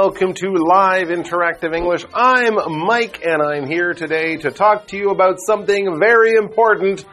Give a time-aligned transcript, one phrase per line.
[0.00, 2.04] welcome to Live Interactive English.
[2.14, 2.54] I'm
[2.86, 7.04] Mike and I'm here today to talk to you about something very important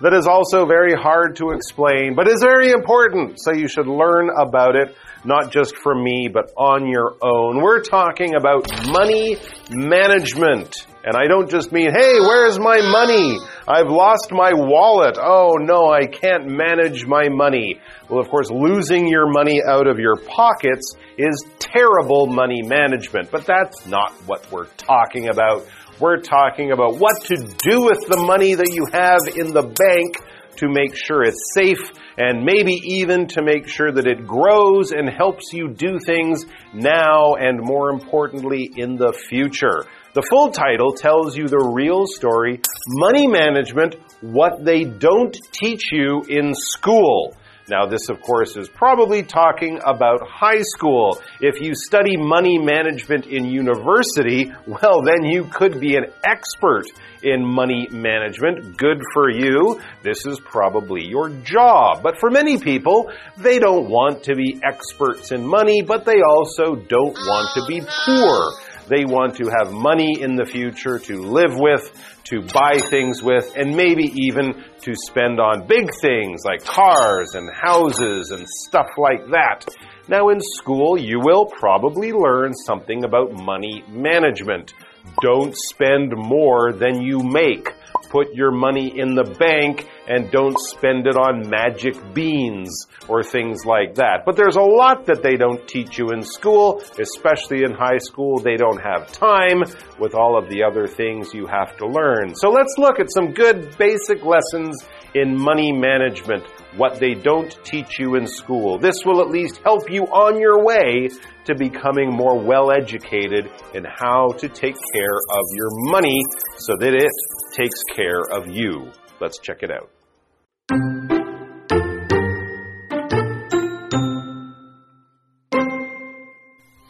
[0.00, 4.28] that is also very hard to explain, but is very important, so you should learn
[4.28, 7.62] about it, not just from me, but on your own.
[7.62, 9.36] We're talking about money
[9.70, 10.84] management.
[11.04, 13.38] And I don't just mean, hey, where's my money?
[13.66, 15.18] I've lost my wallet.
[15.20, 17.80] Oh no, I can't manage my money.
[18.08, 23.46] Well, of course, losing your money out of your pockets is terrible money management, but
[23.46, 25.66] that's not what we're talking about.
[25.98, 30.16] We're talking about what to do with the money that you have in the bank
[30.56, 35.08] to make sure it's safe and maybe even to make sure that it grows and
[35.08, 36.44] helps you do things
[36.74, 39.84] now and more importantly in the future.
[40.14, 46.22] The full title tells you the real story, Money Management, What They Don't Teach You
[46.28, 47.34] in School.
[47.72, 51.22] Now, this, of course, is probably talking about high school.
[51.40, 56.84] If you study money management in university, well, then you could be an expert
[57.22, 58.76] in money management.
[58.76, 59.80] Good for you.
[60.02, 62.02] This is probably your job.
[62.02, 66.74] But for many people, they don't want to be experts in money, but they also
[66.74, 68.50] don't want to be poor.
[68.88, 71.90] They want to have money in the future to live with,
[72.24, 77.48] to buy things with, and maybe even to spend on big things like cars and
[77.52, 79.64] houses and stuff like that.
[80.08, 84.74] Now, in school, you will probably learn something about money management.
[85.20, 87.68] Don't spend more than you make
[88.12, 93.64] put your money in the bank and don't spend it on magic beans or things
[93.64, 94.24] like that.
[94.26, 98.38] But there's a lot that they don't teach you in school, especially in high school.
[98.38, 99.64] They don't have time
[99.98, 102.34] with all of the other things you have to learn.
[102.36, 104.76] So let's look at some good basic lessons
[105.14, 106.44] in money management,
[106.76, 108.78] what they don't teach you in school.
[108.78, 111.08] This will at least help you on your way
[111.44, 116.20] to becoming more well educated in how to take care of your money
[116.58, 117.10] so that it
[117.52, 118.90] takes care of you.
[119.20, 119.90] Let's check it out.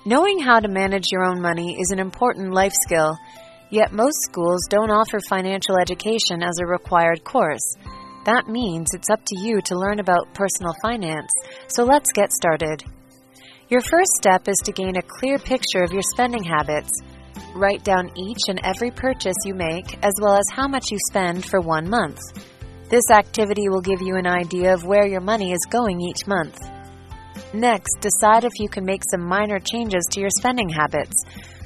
[0.05, 3.17] Knowing how to manage your own money is an important life skill,
[3.71, 7.77] yet most schools don't offer financial education as a required course.
[8.25, 11.31] That means it's up to you to learn about personal finance,
[11.69, 12.85] so let's get started.
[13.69, 16.91] Your first step is to gain a clear picture of your spending habits.
[17.55, 21.45] Write down each and every purchase you make, as well as how much you spend
[21.45, 22.19] for one month.
[22.89, 26.59] This activity will give you an idea of where your money is going each month.
[27.55, 31.15] Next, decide if you can make some minor changes to your spending habits.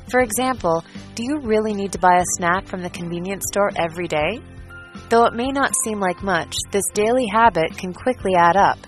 [0.08, 0.84] For example,
[1.14, 4.40] do you really need to buy a snack from the convenience store every day?
[5.08, 8.78] Though it may not seem like much, this daily habit can quickly add up.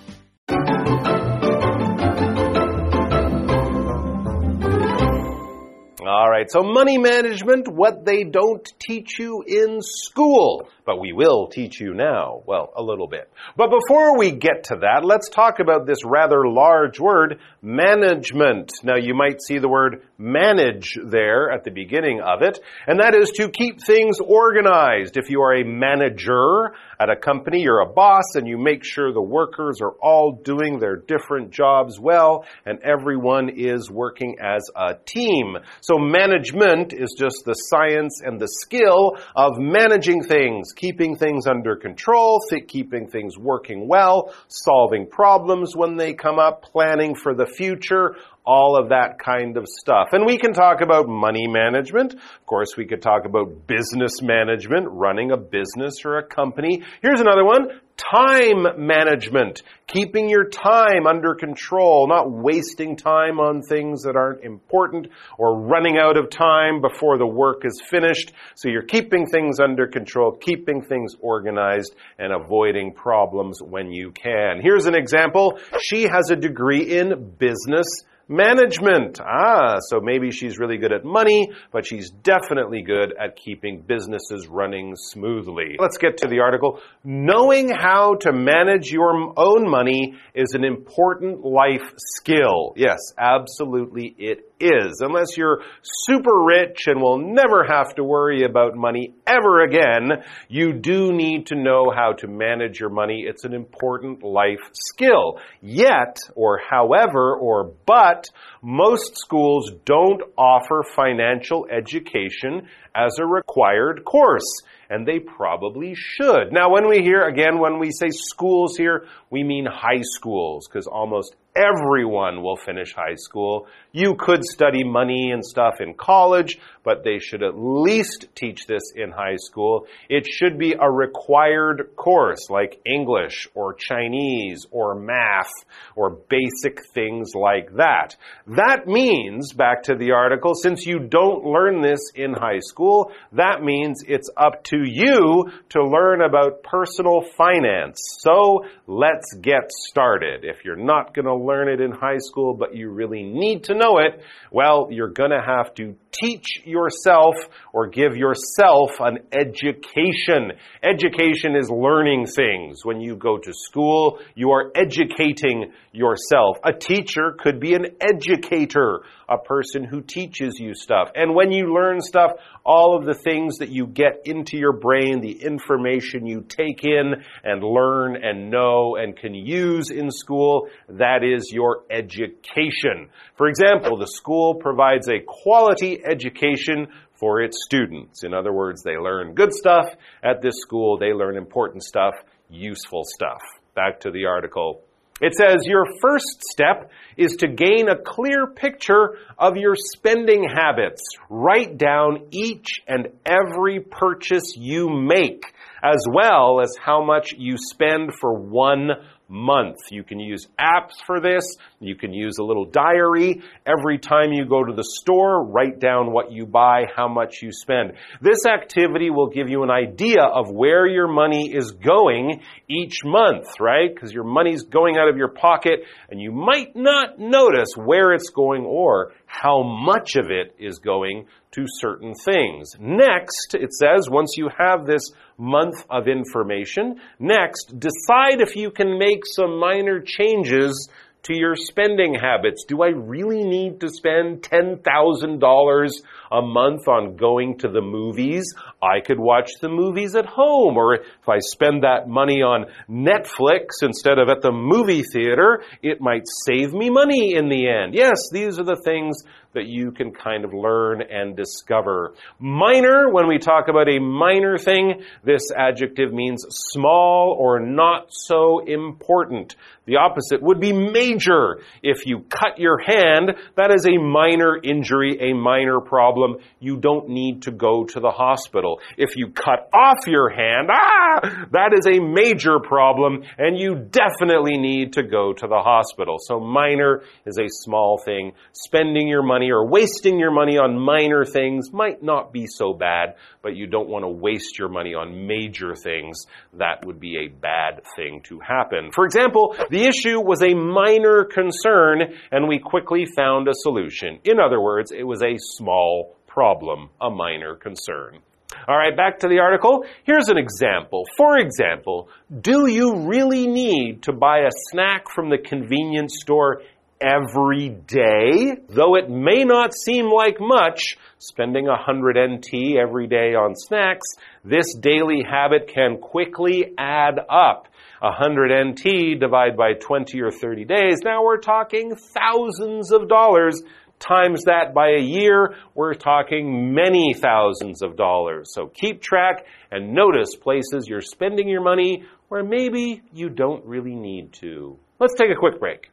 [6.09, 11.45] All right, so money management, what they don't teach you in school, but we will
[11.45, 12.41] teach you now.
[12.47, 13.31] Well, a little bit.
[13.55, 18.71] But before we get to that, let's talk about this rather large word, management.
[18.81, 23.13] Now, you might see the word manage there at the beginning of it, and that
[23.13, 25.15] is to keep things organized.
[25.15, 29.13] If you are a manager at a company, you're a boss, and you make sure
[29.13, 34.95] the workers are all doing their different jobs well, and everyone is working as a
[35.05, 35.55] team.
[35.81, 41.75] So management is just the science and the skill of managing things, keeping things under
[41.75, 48.15] control, keeping things working well, solving problems when they come up, planning for the future,
[48.45, 50.07] all of that kind of stuff.
[50.13, 52.13] And we can talk about money management.
[52.13, 56.81] Of course, we could talk about business management, running a business or a company.
[57.01, 57.67] Here's another one.
[57.99, 59.61] Time management.
[59.87, 65.97] Keeping your time under control, not wasting time on things that aren't important or running
[65.97, 68.31] out of time before the work is finished.
[68.55, 74.61] So you're keeping things under control, keeping things organized, and avoiding problems when you can.
[74.61, 75.59] Here's an example.
[75.81, 77.87] She has a degree in business
[78.29, 79.19] Management.
[79.19, 84.47] Ah, so maybe she's really good at money, but she's definitely good at keeping businesses
[84.47, 85.77] running smoothly.
[85.79, 86.79] Let's get to the article.
[87.03, 92.73] Knowing how to manage your own money is an important life skill.
[92.75, 95.01] Yes, absolutely it is.
[95.01, 100.73] Unless you're super rich and will never have to worry about money ever again, you
[100.73, 103.25] do need to know how to manage your money.
[103.27, 105.39] It's an important life skill.
[105.61, 108.18] Yet, or however, or but,
[108.61, 116.51] most schools don't offer financial education as a required course and they probably should.
[116.51, 120.87] Now, when we hear, again, when we say schools here, we mean high schools, because
[120.87, 123.67] almost everyone will finish high school.
[123.91, 128.93] You could study money and stuff in college, but they should at least teach this
[128.95, 129.85] in high school.
[130.09, 135.51] It should be a required course like English or Chinese or math
[135.95, 138.15] or basic things like that.
[138.47, 143.61] That means, back to the article, since you don't learn this in high school, that
[143.61, 147.99] means it's up to you to learn about personal finance.
[148.19, 150.45] So let's get started.
[150.45, 153.73] If you're not going to learn it in high school, but you really need to
[153.73, 157.35] know it, well, you're going to have to teach yourself
[157.73, 160.51] or give yourself an education.
[160.83, 162.83] Education is learning things.
[162.83, 166.57] When you go to school, you are educating yourself.
[166.63, 171.09] A teacher could be an educator, a person who teaches you stuff.
[171.15, 172.31] And when you learn stuff,
[172.65, 177.23] all of the things that you get into your brain, the information you take in
[177.43, 183.09] and learn and know and can use in school, that is your education.
[183.35, 186.87] For example, the school provides a quality education
[187.19, 188.23] for its students.
[188.23, 189.85] In other words, they learn good stuff
[190.23, 192.13] at this school, they learn important stuff,
[192.49, 193.41] useful stuff.
[193.75, 194.81] Back to the article.
[195.21, 201.01] It says your first step is to gain a clear picture of your spending habits.
[201.29, 205.43] Write down each and every purchase you make,
[205.83, 208.89] as well as how much you spend for one
[209.29, 209.77] month.
[209.91, 211.43] You can use apps for this.
[211.79, 213.41] You can use a little diary.
[213.65, 217.51] Every time you go to the store, write down what you buy, how much you
[217.51, 217.93] spend.
[218.21, 223.47] This activity will give you an idea of where your money is going each month,
[223.59, 223.93] right?
[223.93, 228.31] Because your money's going out of your pocket and you might not notice where it's
[228.31, 232.71] going or how much of it is going to certain things.
[232.79, 238.99] Next, it says, once you have this month of information, next, decide if you can
[238.99, 240.89] make some minor changes
[241.23, 242.63] to your spending habits.
[242.67, 245.89] Do I really need to spend $10,000
[246.31, 248.45] a month on going to the movies?
[248.81, 250.77] I could watch the movies at home.
[250.77, 255.99] Or if I spend that money on Netflix instead of at the movie theater, it
[255.99, 257.93] might save me money in the end.
[257.93, 259.17] Yes, these are the things
[259.53, 262.13] that you can kind of learn and discover.
[262.39, 268.59] Minor, when we talk about a minor thing, this adjective means small or not so
[268.59, 269.55] important.
[269.85, 271.61] The opposite would be major.
[271.81, 276.37] If you cut your hand, that is a minor injury, a minor problem.
[276.59, 278.81] You don't need to go to the hospital.
[278.97, 284.59] If you cut off your hand, ah, that is a major problem and you definitely
[284.59, 286.17] need to go to the hospital.
[286.19, 288.33] So minor is a small thing.
[288.53, 293.15] Spending your money or wasting your money on minor things might not be so bad,
[293.41, 296.25] but you don't want to waste your money on major things.
[296.53, 298.91] That would be a bad thing to happen.
[298.93, 304.19] For example, the issue was a minor concern and we quickly found a solution.
[304.25, 308.19] In other words, it was a small problem, a minor concern.
[308.67, 309.85] All right, back to the article.
[310.03, 311.05] Here's an example.
[311.17, 312.09] For example,
[312.41, 316.61] do you really need to buy a snack from the convenience store
[317.01, 318.57] every day?
[318.69, 324.07] Though it may not seem like much, spending 100 NT every day on snacks,
[324.43, 327.67] this daily habit can quickly add up.
[328.01, 333.61] 100 NT divided by 20 or 30 days, now we're talking thousands of dollars.
[333.99, 338.53] Times that by a year, we're talking many thousands of dollars.
[338.53, 343.95] So keep track and notice places you're spending your money where maybe you don't really
[343.95, 344.77] need to.
[344.99, 345.89] Let's take a quick break.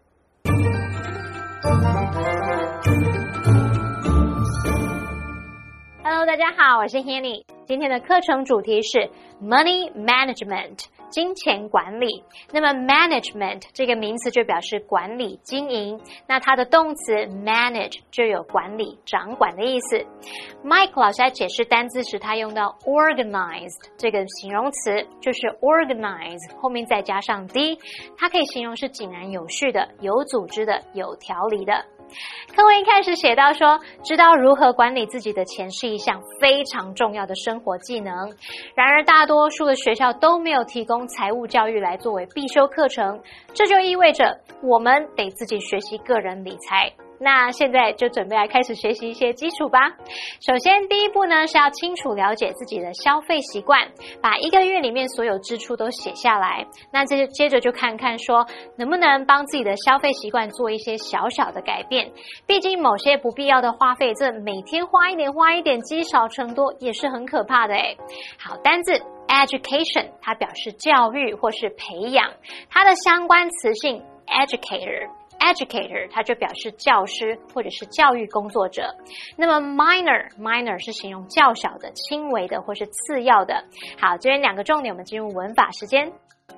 [6.02, 7.44] Hello，大家好，我是 Hanny。
[7.66, 9.08] 今天的课程主题是
[9.42, 12.22] Money Management，金钱管理。
[12.52, 16.00] 那么 Management 这个名词就表示管理、经营。
[16.26, 19.98] 那它的动词 manage 就有管理、掌管的意思。
[20.64, 27.78] Mike 老师在解释单字时，他用到 organized 这个形容词，就是 organize 后面再加上 d，
[28.16, 31.84] 它可以形容是井然有序的、有组织的、有条理的。
[32.54, 38.14] 课文一开始写到说，知道如何管理自己的钱是一项非常重要的生活技能。
[38.74, 43.20] 然而，大多数的学校都没有提供财务教育来作为必修课程，
[43.52, 46.90] 这就意味着我们得自己学习个人理财。
[47.18, 49.90] 那现在就准备来开始学习一些基础吧。
[50.40, 53.88] 首先，第一步呢是要清楚了解自己的消费习惯，
[54.20, 56.66] 把一个月里面所有支出都写下来。
[56.92, 58.46] 那接接着就看看说
[58.76, 62.12] 能不能帮自己的消费习惯做一些小小的改变。
[62.46, 67.96] 毕竟某些不必要的花费，这每天花一点花一点，积少成多也是很可怕的诶。
[68.38, 68.92] 好，单字
[69.28, 72.30] education 它表示教育或是培养，
[72.70, 75.08] 它的相关词性 educator。
[75.52, 78.94] educator，它就表示教师或者是教育工作者。
[79.36, 83.64] 那么 minor，minor 是形容较小的、轻微的或是次要的。
[84.00, 86.12] 好，这边两个重点，我们进入文法时间。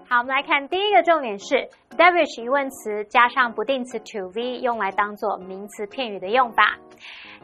[0.08, 6.78] 好，我们来看第一个重点是 Davish 疑问词加上不定词 to v 用来当做名词片语的用法。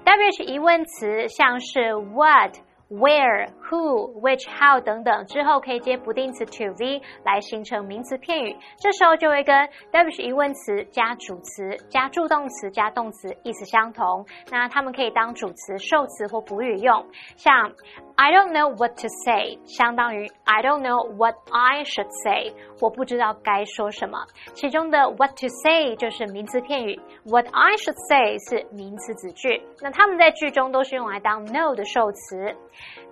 [0.05, 2.57] Davish 疑问词像是 what。
[2.91, 14.27] where、who、which、how 等等之后可以接不定词 to v 来形成名词片语，这时候就会跟 W 疑问词加主词加助动词加动词意思相同。
[14.51, 17.07] 那它们可以当主词、受词或补语用。
[17.37, 17.73] 像
[18.17, 24.19] I don't know what to say，相当于 I don't know what I should say，我不知道该说什么。
[24.53, 29.63] 其中的 what to say 就是名词片语，what I should say 是名词子句。
[29.81, 32.55] 那它们在句中都是用来当 know 的受词。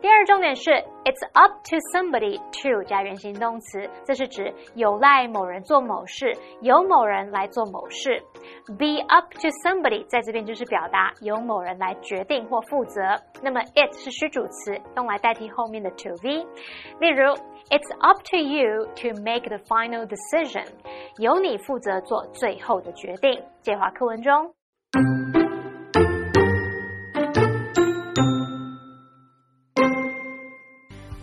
[0.00, 0.70] 第二种点是
[1.04, 8.20] ，it's up to somebody to 加原形动词，这是指有赖某人做某事，由某人来做某事。
[8.76, 13.00] be up to somebody 在这边就是表达由某人来决定或负责。
[13.42, 16.44] 那么 it 是虚主词，用来代替后面的 to be。
[16.98, 17.34] 例如
[17.70, 20.66] ，it's up to you to make the final decision，
[21.18, 23.42] 由你负责做最后的决定。
[23.62, 24.52] 介话课文中。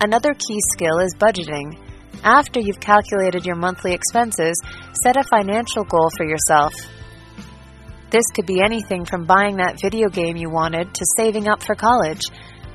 [0.01, 1.77] Another key skill is budgeting.
[2.23, 4.61] After you've calculated your monthly expenses,
[5.03, 6.71] set a financial goal for yourself.
[8.09, 11.75] This could be anything from buying that video game you wanted to saving up for
[11.75, 12.21] college.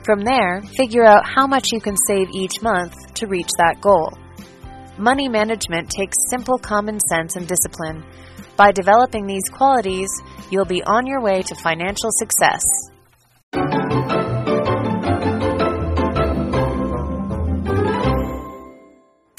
[0.04, 4.12] From there, figure out how much you can save each month to reach that goal.
[4.98, 8.04] Money management takes simple common sense and discipline.
[8.56, 10.10] By developing these qualities,
[10.50, 12.60] you'll be on your way to financial success.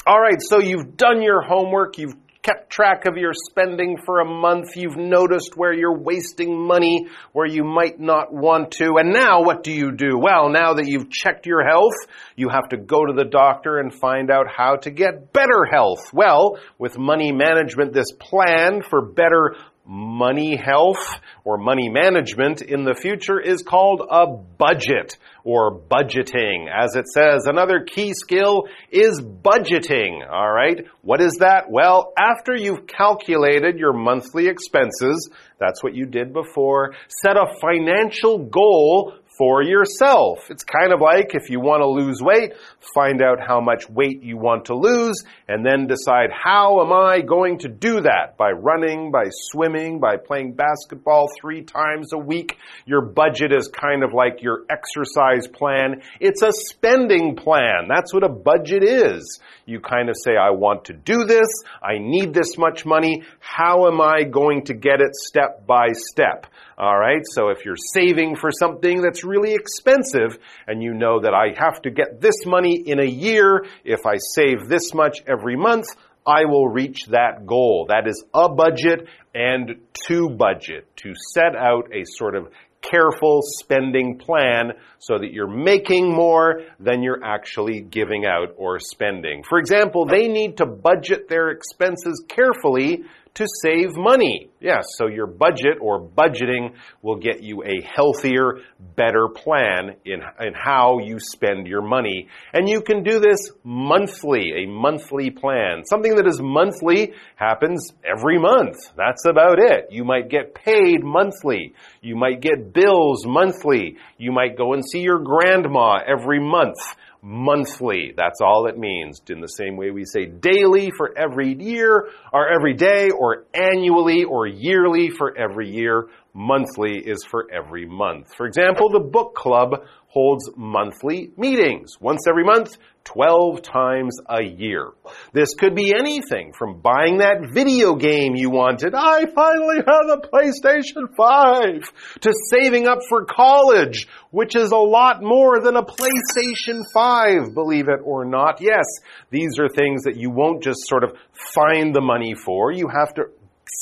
[0.08, 4.24] All right, so you've done your homework, you've kept track of your spending for a
[4.24, 9.42] month, you've noticed where you're wasting money, where you might not want to, and now
[9.42, 10.16] what do you do?
[10.16, 11.96] Well, now that you've checked your health,
[12.36, 16.12] you have to go to the doctor and find out how to get better health.
[16.12, 22.94] Well, with money management, this plan for better money health or money management in the
[22.94, 26.66] future is called a budget or budgeting.
[26.68, 30.28] As it says, another key skill is budgeting.
[30.28, 30.84] All right.
[31.02, 31.70] What is that?
[31.70, 38.38] Well, after you've calculated your monthly expenses, that's what you did before, set a financial
[38.38, 40.50] goal for yourself.
[40.50, 42.54] It's kind of like if you want to lose weight,
[42.94, 47.20] find out how much weight you want to lose, and then decide how am I
[47.20, 48.36] going to do that?
[48.38, 52.56] By running, by swimming, by playing basketball three times a week.
[52.86, 56.02] Your budget is kind of like your exercise plan.
[56.20, 57.88] It's a spending plan.
[57.88, 59.40] That's what a budget is.
[59.66, 61.48] You kind of say, I want to do this.
[61.82, 63.22] I need this much money.
[63.40, 66.46] How am I going to get it step by step?
[66.78, 67.22] All right.
[67.34, 71.82] So if you're saving for something that's really expensive and you know that I have
[71.82, 75.86] to get this money in a year, if I save this much every month,
[76.26, 77.86] I will reach that goal.
[77.88, 79.76] That is a budget and
[80.08, 82.48] to budget, to set out a sort of
[82.82, 89.42] careful spending plan so that you're making more than you're actually giving out or spending.
[89.48, 93.04] For example, they need to budget their expenses carefully
[93.36, 94.50] to save money.
[94.60, 98.60] Yes, so your budget or budgeting will get you a healthier,
[98.96, 102.28] better plan in, in how you spend your money.
[102.52, 105.82] And you can do this monthly, a monthly plan.
[105.84, 108.76] Something that is monthly happens every month.
[108.96, 109.88] That's about it.
[109.90, 111.74] You might get paid monthly.
[112.00, 113.96] You might get bills monthly.
[114.16, 116.78] You might go and see your grandma every month
[117.26, 118.14] monthly.
[118.16, 119.20] That's all it means.
[119.28, 124.22] In the same way we say daily for every year, or every day, or annually,
[124.22, 126.06] or yearly for every year.
[126.38, 128.34] Monthly is for every month.
[128.36, 134.90] For example, the book club holds monthly meetings once every month 12 times a year.
[135.32, 138.94] This could be anything from buying that video game you wanted.
[138.94, 145.22] I finally have a PlayStation 5 to saving up for college, which is a lot
[145.22, 148.60] more than a PlayStation 5, believe it or not.
[148.60, 148.84] Yes,
[149.30, 151.12] these are things that you won't just sort of
[151.54, 152.72] find the money for.
[152.72, 153.24] You have to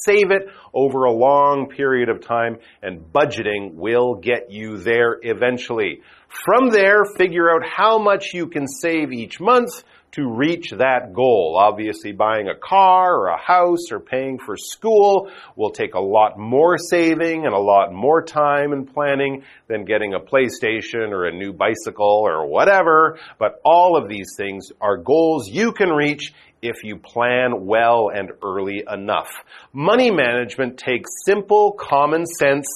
[0.04, 6.00] Save it over a long period of time and budgeting will get you there eventually.
[6.44, 11.58] From there, figure out how much you can save each month to reach that goal.
[11.60, 16.38] Obviously, buying a car or a house or paying for school will take a lot
[16.38, 21.32] more saving and a lot more time and planning than getting a PlayStation or a
[21.32, 23.18] new bicycle or whatever.
[23.38, 26.32] But all of these things are goals you can reach
[26.64, 29.30] if you plan well and early enough.
[29.72, 32.66] Money management takes simple common sense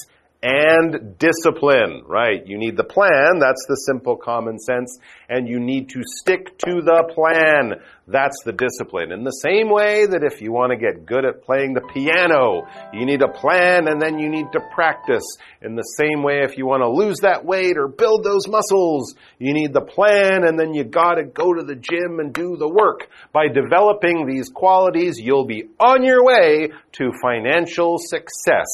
[0.43, 2.47] and discipline, right?
[2.47, 6.81] You need the plan, that's the simple common sense, and you need to stick to
[6.81, 7.81] the plan.
[8.07, 9.13] That's the discipline.
[9.13, 12.67] In the same way that if you want to get good at playing the piano,
[12.93, 15.25] you need a plan and then you need to practice.
[15.61, 19.15] In the same way, if you want to lose that weight or build those muscles,
[19.39, 22.69] you need the plan and then you gotta go to the gym and do the
[22.69, 23.09] work.
[23.33, 28.69] By developing these qualities, you'll be on your way to financial success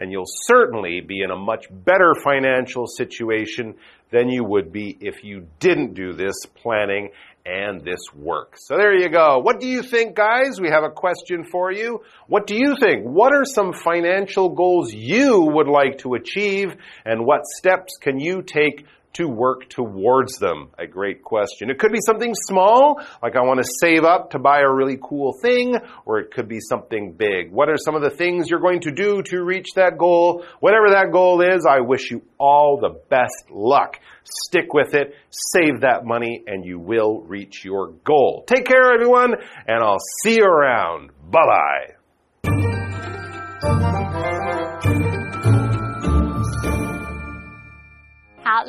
[0.00, 3.74] and you'll certainly be in a much better financial situation
[4.12, 7.10] than you would be if you didn't do this planning
[7.44, 8.54] and this work.
[8.56, 9.38] So there you go.
[9.38, 10.60] What do you think, guys?
[10.60, 12.02] We have a question for you.
[12.28, 13.04] What do you think?
[13.04, 16.68] What are some financial goals you would like to achieve
[17.04, 20.70] and what steps can you take to work towards them?
[20.78, 21.70] A great question.
[21.70, 24.98] It could be something small, like I want to save up to buy a really
[25.02, 27.50] cool thing, or it could be something big.
[27.50, 30.44] What are some of the things you're going to do to reach that goal?
[30.60, 33.98] Whatever that goal is, I wish you all the best luck.
[34.24, 38.44] Stick with it, save that money, and you will reach your goal.
[38.46, 39.34] Take care, everyone,
[39.66, 41.10] and I'll see you around.
[41.30, 41.96] Bye
[42.42, 43.89] bye.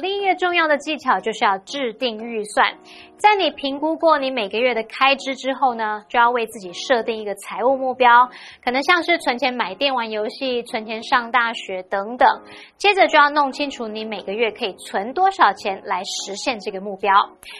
[0.01, 2.73] 另一个重要的技巧就是要制定预算。
[3.21, 8.27] 在你评估过你每个月的开支之后呢，就要为自己设定一个财务目标，
[8.65, 12.27] 可能像是存钱买电玩游戏、存钱上大学等等。
[12.77, 17.13] 接着就要弄清楚你每个月可以存多少钱来实现这个目标。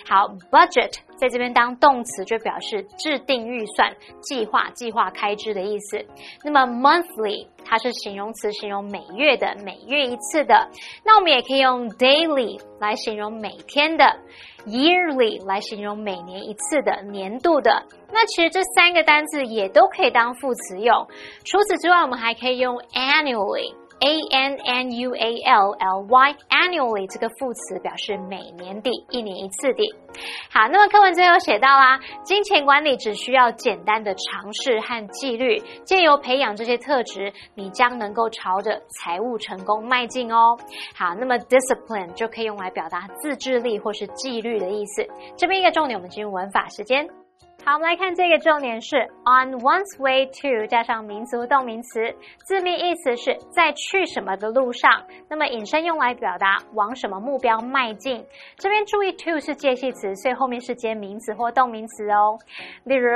[0.10, 6.04] 好，budget 在这边当动词就表示制定预算、计划、计划开支的意思。
[6.44, 10.68] 那么 monthly 它是形容词，形容每月的、每月一次的。
[11.06, 14.18] 那我们也可以用 daily 来形容每天的
[14.66, 17.84] ，yearly 来形容每年一次的、年度的。
[18.12, 21.08] 那其实这三个单字也都可以当副词用。
[21.44, 23.74] 除此之外，我们还可以用 annually。
[24.02, 29.84] A N N U A L L Y annually 这个副词表示每年底、一年一次的。
[30.50, 40.58] 好，那么课文最后写到啦，金钱管理只需要简单的尝试和纪律，借由培养这些特质，你将能够朝着财务成功迈进哦。
[40.96, 45.08] 好，那么 discipline 就可以用来表达自制力或是纪律的意思。
[45.38, 47.08] 这边一个重点，我们进入文法时间。
[47.64, 52.02] 好，我们来看这个重点是 on one's way to 加上名词动名词，
[52.40, 54.90] 字面意思是在去什么的路上。
[55.30, 58.26] 那么引申用来表达往什么目标迈进。
[58.58, 62.40] 这边注意 to 是介系词，所以后面是接名词或动名词哦。
[62.84, 63.10] 例如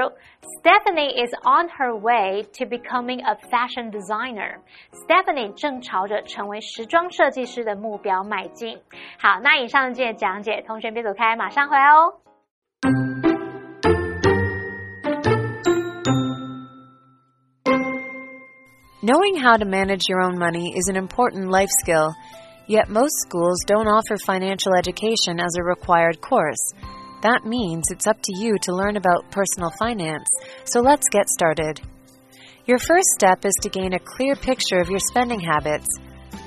[0.62, 4.60] ，Stephanie is on her way to becoming a fashion designer。
[4.92, 8.78] Stephanie 正朝着成为时装设计师的目标迈进。
[9.20, 13.25] 好，那以上的这些讲解，同学别走开，马上回来哦。
[19.08, 22.12] Knowing how to manage your own money is an important life skill,
[22.66, 26.74] yet most schools don't offer financial education as a required course.
[27.22, 30.28] That means it's up to you to learn about personal finance,
[30.64, 31.80] so let's get started.
[32.66, 36.00] Your first step is to gain a clear picture of your spending habits.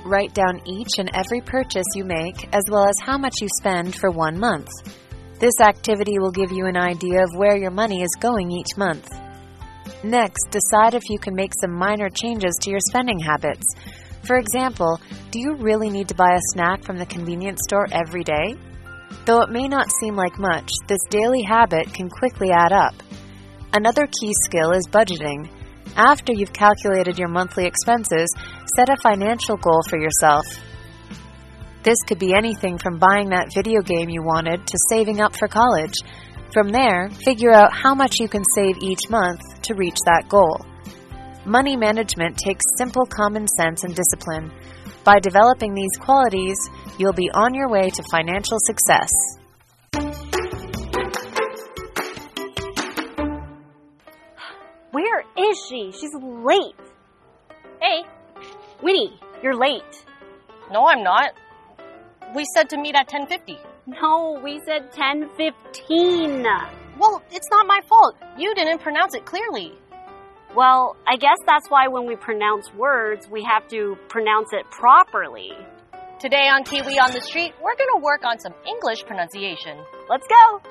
[0.05, 3.94] Write down each and every purchase you make, as well as how much you spend
[3.94, 4.68] for one month.
[5.38, 9.09] This activity will give you an idea of where your money is going each month.
[10.05, 13.66] Next, decide if you can make some minor changes to your spending habits.
[14.22, 18.24] For example, do you really need to buy a snack from the convenience store every
[18.24, 18.57] day?
[19.24, 22.94] Though it may not seem like much, this daily habit can quickly add up.
[23.72, 25.48] Another key skill is budgeting.
[25.96, 28.29] After you've calculated your monthly expenses,
[28.77, 30.44] set a financial goal for yourself.
[31.83, 35.48] This could be anything from buying that video game you wanted to saving up for
[35.48, 35.94] college.
[36.53, 40.64] From there, figure out how much you can save each month to reach that goal.
[41.44, 44.50] Money management takes simple common sense and discipline.
[45.04, 46.59] By developing these qualities,
[46.98, 49.11] you'll be on your way to financial success.
[54.90, 55.92] Where is she?
[55.92, 56.74] She's late.
[57.81, 58.04] Hey,
[58.83, 60.04] Winnie, you're late.
[60.72, 61.31] no, I'm not.
[62.35, 63.59] We said to meet at 10:50.
[63.87, 66.88] No, we said 10:15.
[66.99, 68.15] Well, it's not my fault.
[68.38, 69.73] You didn't pronounce it clearly.
[70.56, 75.51] Well, I guess that's why when we pronounce words, we have to pronounce it properly.
[76.19, 79.77] Today on Kiwi on the Street, we're going to work on some English pronunciation.
[80.08, 80.62] Let's go.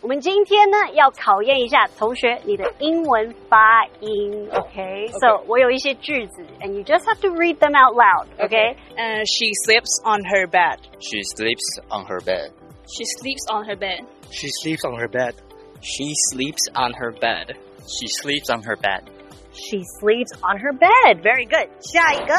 [0.00, 8.76] 我们今天呢要考验一下同学你的英文发音，OK？So 我有一些句子，and you just have to read them out loud，OK？
[8.96, 10.78] Uh, she sleeps on her bed.
[11.00, 12.52] She sleeps on her bed.
[12.90, 14.00] She sleeps on her bed.
[14.30, 15.34] She sleeps on her bed.
[15.82, 17.52] She sleeps on her bed.
[17.86, 19.08] She sleeps on her bed.
[19.52, 21.22] She sleeps on her bed.
[21.22, 21.68] Very good.
[21.80, 22.34] 下一个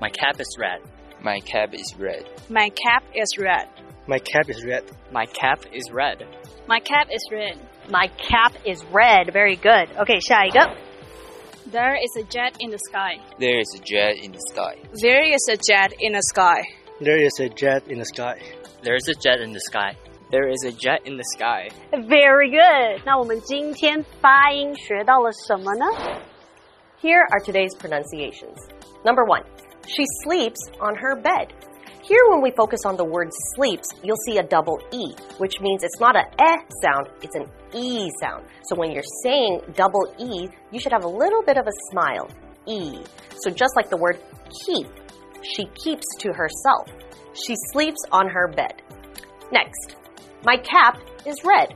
[0.00, 0.80] My cap is red.
[1.22, 2.24] My cap is red.
[2.50, 3.66] My cap is red.
[4.06, 4.84] My cap is red.
[5.10, 6.26] My cap is red.
[6.68, 7.56] My cap is red.
[7.88, 9.32] My cap is red.
[9.32, 9.88] Very good.
[9.98, 10.70] OK，下一个
[11.72, 13.18] There is a jet in the sky.
[13.38, 14.76] There is a jet in the sky.
[15.00, 16.60] There is a jet in the sky.
[17.00, 18.38] There is a jet in the sky.
[18.82, 19.96] There is a jet in the sky.
[20.30, 21.68] There is a jet in the sky.
[21.92, 23.02] Very good.
[23.04, 25.84] 那我们今天发音学到了什么呢？
[27.00, 28.56] Here are today's pronunciations.
[29.04, 29.42] Number one,
[29.86, 31.52] she sleeps on her bed.
[32.02, 35.82] Here, when we focus on the word sleeps, you'll see a double E, which means
[35.82, 38.44] it's not a eh sound, it's an E sound.
[38.68, 42.28] So when you're saying double E, you should have a little bit of a smile.
[42.66, 42.98] E.
[43.40, 44.18] So just like the word
[44.66, 44.86] keep,
[45.43, 46.87] she keeps to herself.
[47.33, 48.81] She sleeps on her bed.
[49.51, 49.95] Next,
[50.43, 51.75] my cap is red.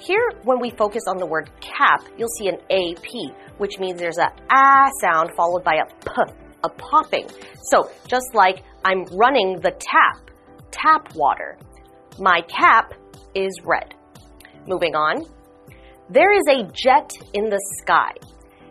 [0.00, 4.18] Here, when we focus on the word cap, you'll see an AP, which means there's
[4.18, 6.32] a ah sound followed by a p,
[6.64, 7.28] a popping.
[7.70, 10.30] So, just like I'm running the tap,
[10.70, 11.58] tap water.
[12.18, 12.94] My cap
[13.34, 13.94] is red.
[14.66, 15.26] Moving on.
[16.08, 18.12] There is a jet in the sky.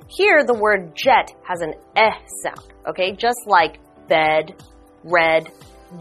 [0.07, 2.11] Here, the word jet has an eh
[2.43, 3.11] sound, okay?
[3.11, 4.55] Just like bed,
[5.03, 5.49] red,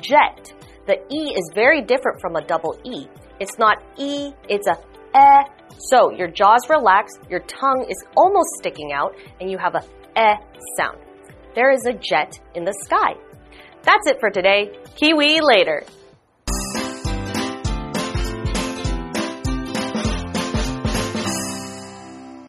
[0.00, 0.52] jet.
[0.86, 3.06] The E is very different from a double E.
[3.38, 4.76] It's not E, it's a
[5.14, 5.44] eh.
[5.90, 9.82] So your jaws relax, your tongue is almost sticking out, and you have a
[10.16, 10.36] eh
[10.76, 10.98] sound.
[11.54, 13.14] There is a jet in the sky.
[13.82, 14.72] That's it for today.
[14.96, 15.84] Kiwi later.